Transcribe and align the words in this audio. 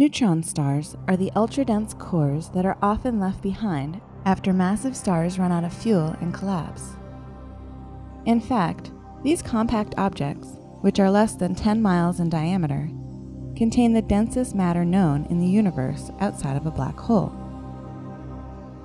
Neutron 0.00 0.42
stars 0.42 0.96
are 1.08 1.16
the 1.18 1.30
ultra 1.36 1.62
dense 1.62 1.92
cores 1.92 2.48
that 2.54 2.64
are 2.64 2.78
often 2.80 3.20
left 3.20 3.42
behind 3.42 4.00
after 4.24 4.50
massive 4.50 4.96
stars 4.96 5.38
run 5.38 5.52
out 5.52 5.62
of 5.62 5.74
fuel 5.74 6.16
and 6.22 6.32
collapse. 6.32 6.96
In 8.24 8.40
fact, 8.40 8.92
these 9.22 9.42
compact 9.42 9.94
objects, 9.98 10.56
which 10.80 10.98
are 10.98 11.10
less 11.10 11.34
than 11.34 11.54
10 11.54 11.82
miles 11.82 12.18
in 12.18 12.30
diameter, 12.30 12.88
contain 13.54 13.92
the 13.92 14.00
densest 14.00 14.54
matter 14.54 14.86
known 14.86 15.26
in 15.26 15.38
the 15.38 15.46
universe 15.46 16.10
outside 16.18 16.56
of 16.56 16.64
a 16.64 16.70
black 16.70 16.98
hole. 16.98 17.30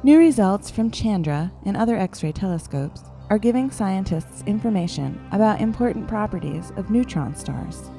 New 0.04 0.20
results 0.20 0.70
from 0.70 0.92
Chandra 0.92 1.50
and 1.66 1.78
other 1.78 1.96
X 1.96 2.24
ray 2.24 2.34
telescopes 2.34 3.04
are 3.30 3.40
giving 3.40 3.72
scientists 3.72 4.44
information 4.48 5.26
about 5.32 5.62
important 5.62 6.10
properties 6.10 6.74
of 6.76 6.90
neutron 6.90 7.34
stars. 7.34 7.90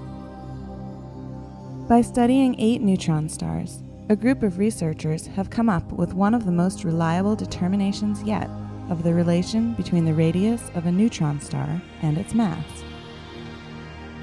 By 1.88 2.00
studying 2.00 2.56
eight 2.58 2.82
neutron 2.82 3.28
stars, 3.28 3.80
a 4.08 4.16
group 4.16 4.42
of 4.42 4.58
researchers 4.58 5.28
have 5.28 5.50
come 5.50 5.68
up 5.68 5.92
with 5.92 6.14
one 6.14 6.34
of 6.34 6.44
the 6.44 6.50
most 6.50 6.82
reliable 6.82 7.36
determinations 7.36 8.24
yet 8.24 8.50
of 8.90 9.04
the 9.04 9.14
relation 9.14 9.72
between 9.74 10.04
the 10.04 10.12
radius 10.12 10.68
of 10.74 10.86
a 10.86 10.90
neutron 10.90 11.40
star 11.40 11.80
and 12.02 12.18
its 12.18 12.34
mass. 12.34 12.82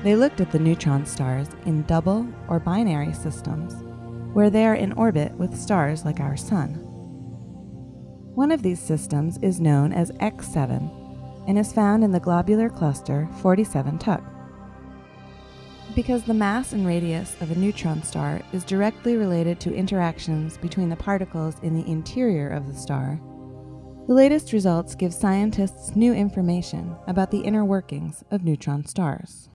They 0.03 0.17
looked 0.17 0.41
at 0.41 0.52
the 0.52 0.59
neutron 0.59 1.05
stars 1.05 1.48
in 1.66 1.84
double 1.84 2.27
or 2.49 2.59
binary 2.59 3.13
systems, 3.13 3.75
where 4.34 4.50
they 4.50 4.66
are 4.66 4.75
in 4.75 4.91
orbit 4.94 5.31
with 5.36 5.58
stars 5.58 6.03
like 6.03 6.20
our 6.20 6.36
Sun. 6.36 6.73
One 8.36 8.52
of 8.52 8.61
these 8.61 8.81
systems 8.81 9.38
is 9.42 9.61
known 9.61 9.94
as 9.94 10.11
X7 10.11 11.48
and 11.48 11.58
is 11.58 11.72
found 11.72 12.03
in 12.03 12.11
the 12.11 12.20
globular 12.20 12.70
cluster 12.70 13.30
47 13.42 14.00
Tuc. 14.00 14.33
Because 15.95 16.23
the 16.23 16.34
mass 16.34 16.73
and 16.73 16.88
radius 16.88 17.36
of 17.39 17.52
a 17.52 17.56
neutron 17.56 18.02
star 18.02 18.42
is 18.52 18.64
directly 18.64 19.16
related 19.16 19.59
to 19.59 19.76
interactions 19.76 20.58
between 20.58 20.89
the 20.89 20.95
particles 20.95 21.56
in 21.62 21.76
the 21.76 21.88
interior 21.89 22.50
of 22.50 22.67
the 22.67 22.73
star, 22.73 23.22
the 24.08 24.14
latest 24.14 24.52
results 24.52 24.95
give 24.95 25.14
scientists 25.14 25.95
new 25.95 26.14
information 26.14 26.95
about 27.08 27.31
the 27.31 27.42
inner 27.42 27.64
workings 27.64 28.23
of 28.31 28.44
neutron 28.44 28.86
stars. 28.86 29.50